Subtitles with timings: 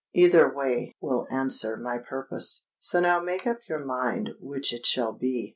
[0.15, 2.65] Either way will answer my purpose.
[2.79, 5.49] So now make up your mind which it shall be.